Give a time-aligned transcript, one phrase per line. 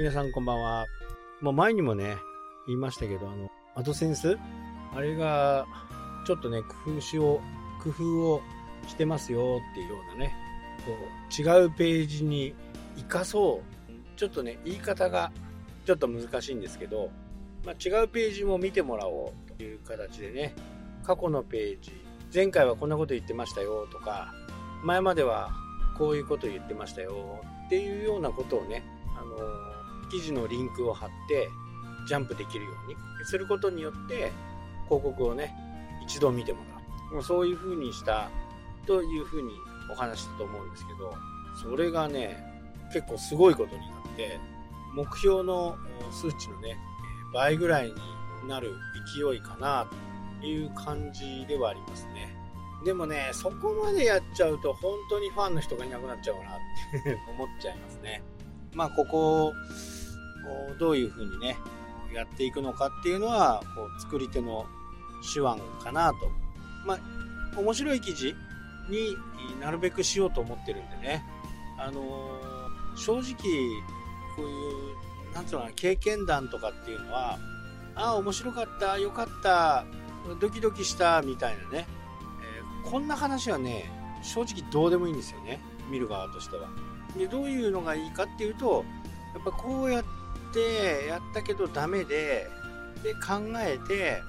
[0.00, 0.86] 皆さんこんばんは。
[1.42, 2.16] もう前にもね、
[2.66, 4.38] 言いましたけど、あの、アドセンス？
[4.94, 5.66] あれが、
[6.26, 8.40] ちょっとね、工夫しよう、工夫を
[8.88, 10.34] してますよっていうようなね、
[10.86, 12.54] こう、違うページに
[12.96, 14.18] 生かそう。
[14.18, 15.32] ちょっとね、言い方が
[15.84, 17.10] ちょっと難しいんですけど、
[17.66, 19.52] まあ、違うページも見てもらおう。
[19.58, 20.54] という形でね、
[21.04, 21.92] 過去のページ、
[22.34, 23.86] 前回はこんなこと言ってましたよ。
[23.92, 24.32] とか、
[24.82, 25.50] 前までは
[25.98, 27.42] こういうこと言ってましたよ。
[27.66, 28.82] っていうようなことをね、
[29.14, 29.36] あの
[30.10, 31.48] 記事のリンクを貼って
[32.06, 32.96] ジャンプできるように。
[33.24, 34.32] することによって
[34.84, 35.54] 広告をね
[36.02, 37.14] 一度見てもらう。
[37.14, 38.30] もうそういうにした
[38.86, 39.50] という風に
[39.90, 41.14] お話したと思うんですけど
[41.60, 42.36] それがね
[42.92, 44.38] 結構すごいことになって
[44.94, 45.76] 目標の
[46.10, 46.76] 数値のね
[47.32, 47.94] 倍ぐらいに
[48.48, 48.74] なる
[49.14, 49.88] 勢いかな
[50.40, 52.34] という感じではありますね。
[52.84, 58.22] でもねそこまでやっちゃうと本当にファンの人がいなくなっちゃうかなって 思っちゃいますね。
[58.72, 59.52] まあここ
[60.78, 61.56] どういうふうにね
[62.12, 64.66] やっていくのかっていうのはこう作り手の
[65.34, 66.16] 手腕かなと。
[66.86, 66.98] まあ
[67.58, 68.34] 面白い記事
[68.88, 69.16] に
[69.60, 71.24] なるべくしようと思ってるんでね。
[71.78, 73.34] あのー、正直
[74.36, 77.38] こういうなんつうのかな経験談とかっていうのは
[77.94, 79.84] ああ面白かったよかった
[80.40, 81.86] ドキドキしたみたいなね、
[82.84, 83.90] えー、こんな話はね
[84.22, 85.60] 正直どうでもいいんですよね。
[85.90, 86.68] 見る側としては。
[87.16, 88.84] でどういうのがいいかっていうと
[89.34, 90.19] やっぱこうやって
[90.58, 92.48] やったけどダメで
[93.02, 94.22] で考えて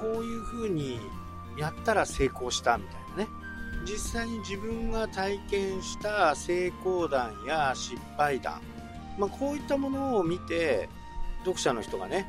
[0.00, 1.00] こういう風に
[1.56, 3.28] やったら成功したみたいなね。
[3.84, 8.60] 実際に自分が体験した成功談や失敗談、
[9.18, 10.88] まあ、こういったものを見て
[11.40, 12.28] 読者の人がね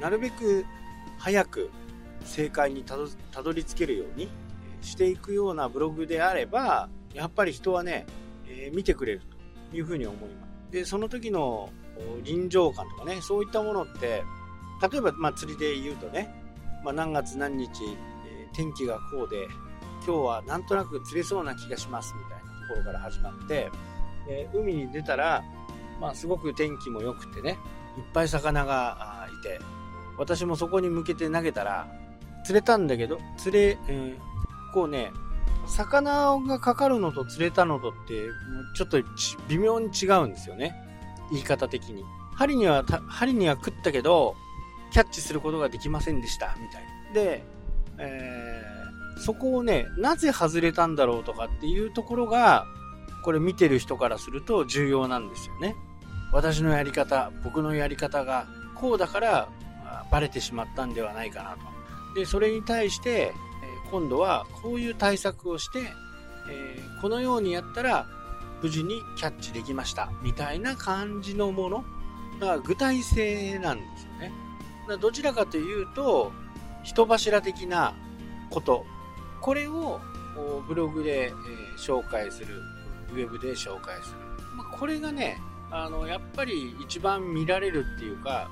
[0.00, 0.64] なるべく
[1.18, 1.70] 早く
[2.24, 4.28] 正解にたどり着けるように
[4.80, 8.06] していくようなブログであればやっぱり人はね、
[8.46, 9.22] えー、見てくれる
[9.70, 10.72] というふうに思います。
[10.72, 11.70] でその時の
[12.22, 14.24] 臨場感とかねそういったものって
[14.90, 16.34] 例えば、まあ、釣りで言うとね、
[16.84, 19.46] まあ、何月何日、えー、天気がこうで
[20.06, 23.70] 今日はなんとなく釣れそうな気がしますみたいなところから始まって、
[24.28, 25.42] えー、海に出たら、
[26.00, 27.58] まあ、すごく天気も良くてね
[27.96, 29.60] いっぱい魚がいて
[30.18, 31.88] 私もそこに向けて投げたら
[32.44, 34.16] 釣れたんだけど釣れ、えー、
[34.72, 35.10] こうね
[35.66, 38.26] 魚がかかるのと釣れたのとって
[38.74, 39.02] ちょっと
[39.48, 40.83] 微妙に違うんですよね。
[41.30, 42.04] 言い方的に。
[42.34, 44.36] 針には、針には食ったけど、
[44.90, 47.12] キャッチすることができませんでした、みたいな。
[47.14, 47.44] で、
[47.98, 52.66] えー、そこをね、なぜ外れたんだろうとかっていうところが、
[53.24, 55.76] これ見てる人からすると重要なんですよね。
[56.32, 59.48] 私のやり方、僕のやり方がこうだから
[60.10, 62.20] バレてしまったんではないかなと。
[62.20, 63.32] で、それに対して、
[63.90, 65.80] 今度はこういう対策をして、
[66.50, 68.06] えー、このようにやったら
[68.64, 71.84] 無事にキャッチできましたみたいな感じのもの。
[72.40, 74.32] が具体性なんですよね。
[75.00, 76.32] どちらかというと
[76.82, 77.94] 人柱的な
[78.48, 78.86] こと。
[79.42, 80.00] これを
[80.66, 81.32] ブログで、え
[81.78, 82.62] 紹介する。
[83.12, 84.16] ウェブで紹介する、
[84.56, 85.38] ま、これがね
[85.70, 88.48] あのやっぱり一番見られるっていうか、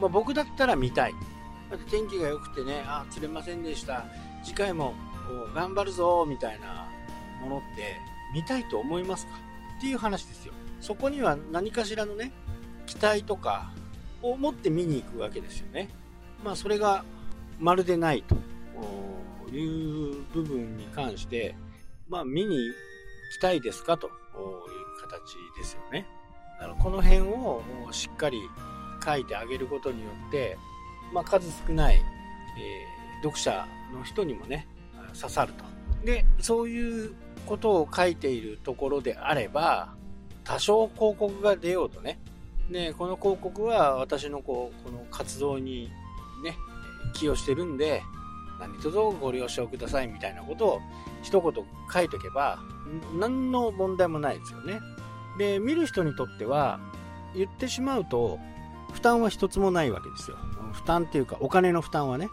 [0.00, 1.14] まあ、僕だったら見たい。
[1.70, 4.06] だって天気が良くてねあ釣れませんでした。
[4.42, 4.94] 次回も
[5.54, 6.88] 頑張るぞみたいな
[7.42, 7.98] ものって
[8.34, 9.49] 見たいと思いますか？
[9.80, 10.52] っていう話ですよ。
[10.82, 12.32] そこには何かしらのね、
[12.84, 13.72] 期待とか
[14.20, 15.88] を持って見に行くわけですよね。
[16.44, 17.02] まあそれが
[17.58, 18.36] まるでないと
[19.50, 21.54] いう部分に関して、
[22.10, 22.74] まあ見に行
[23.38, 24.12] きたいですかという
[25.00, 26.06] 形ですよね。
[26.58, 28.38] だからこの辺をしっかり
[29.02, 30.58] 書いてあげることによって、
[31.14, 34.68] まあ、数少ない、えー、読者の人にもね、
[35.18, 35.64] 刺さると。
[36.04, 37.14] で、そういう
[37.50, 39.88] ことを書いているところであれば、
[40.44, 42.20] 多少広告が出ようとね、
[42.68, 45.90] ね、この広告は私のこうこの活動に
[46.44, 46.56] ね、
[47.12, 48.02] 寄与してるんで、
[48.60, 50.80] 何卒ご了承くださいみたいなことを
[51.24, 52.60] 一言書いとけば、
[53.18, 54.78] 何の問題もないですよね。
[55.36, 56.78] で、見る人にとっては、
[57.34, 58.38] 言ってしまうと、
[58.92, 60.36] 負担は一つもないわけですよ。
[60.72, 62.28] 負担っていうか、お金の負担はね、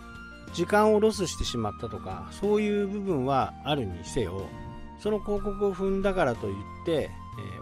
[0.54, 4.46] 時間をロスしてしまったとか、そういう部分はあるにせよ、
[5.00, 6.56] その広告を踏んだからといっ
[6.86, 7.10] て、え、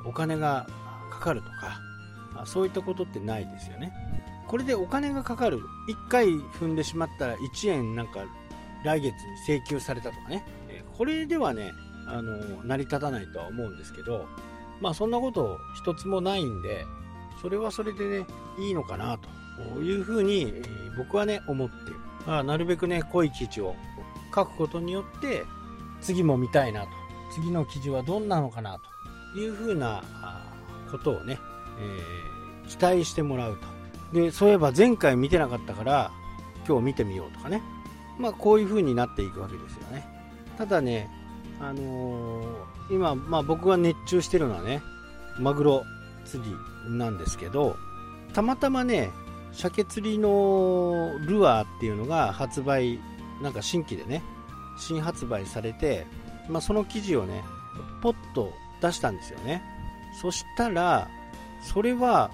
[0.05, 0.67] お金が
[1.09, 1.79] かかるとか、
[2.33, 3.93] ま、そういったことってないですよね。
[4.47, 5.59] これでお金がかかる。
[5.89, 8.25] 1回踏んでしまったら1円なんか
[8.83, 10.45] 来月に請求されたとかね。
[10.69, 11.71] え、これではね、
[12.07, 14.27] あの成り立たないとは思うんですけど、
[14.81, 16.85] まあそんなこと一つもないんで、
[17.41, 18.25] それはそれでね、
[18.59, 20.53] いいのかなというふうに
[20.97, 21.95] 僕はね、思ってる。
[22.25, 23.75] まあ、なるべくね、濃い記事を
[24.33, 25.43] 書くことによって、
[26.01, 26.87] 次も見たいなと
[27.35, 28.79] 次の記事はどんなのかな
[29.33, 30.03] というふうな
[30.89, 31.37] ことをね、
[31.79, 33.57] えー、期待してもらう
[34.13, 34.19] と。
[34.19, 36.11] で、そういえば前回見てなかったから、
[36.65, 37.61] 今日見てみようとかね。
[38.17, 40.07] まあ、こういう風になっていくわけですよね。
[40.57, 41.09] ただね、
[41.59, 42.45] あのー、
[42.91, 44.81] 今、まあ僕が熱中してるのはね、
[45.37, 45.83] マグロ
[46.23, 46.55] 釣り
[46.89, 47.75] なんですけど、
[48.33, 49.11] たまたまね、
[49.51, 52.99] 鮭釣りのルアーっていうのが発売、
[53.41, 54.23] なんか新規でね、
[54.77, 56.07] 新発売されて、
[56.50, 57.44] まあ、その記事をね、
[58.01, 59.62] ポッと出したんですよね。
[60.21, 61.09] そしたら、
[61.62, 62.31] それは、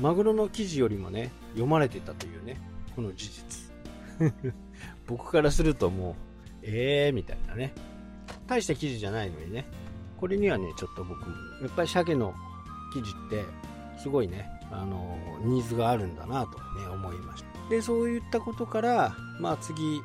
[0.00, 2.60] マグロの記事よりもね、読まれてたというね、
[2.94, 3.70] この事実。
[5.06, 6.14] 僕からするともう、
[6.62, 7.74] えーみたいなね。
[8.46, 9.66] 大した記事じゃないのにね。
[10.18, 12.34] これにはね、ちょっと僕も、やっぱり鮭の
[12.92, 13.44] 記事って、
[13.98, 17.50] すごいね、あの、ニーズがあるんだなとね、思いました。
[17.70, 20.00] で、そういったことから、まあ次、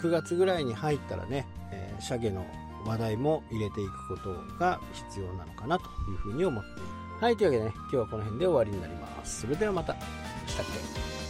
[0.00, 2.46] 9月ぐらいに入ったらね、えー、鮭の
[2.84, 7.24] 話題も入れていくことが必要なのかなというふうに思っています。
[7.24, 9.42] はい、というわけでね、今日はこの辺で終わりになります。
[9.42, 9.94] それではまた。
[10.46, 11.23] したっけ